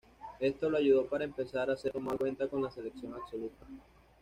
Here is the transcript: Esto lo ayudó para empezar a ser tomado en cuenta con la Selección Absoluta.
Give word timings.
Esto 0.39 0.67
lo 0.67 0.77
ayudó 0.77 1.05
para 1.05 1.25
empezar 1.25 1.69
a 1.69 1.77
ser 1.77 1.91
tomado 1.91 2.15
en 2.15 2.17
cuenta 2.33 2.47
con 2.47 2.63
la 2.63 2.71
Selección 2.71 3.13
Absoluta. 3.13 3.67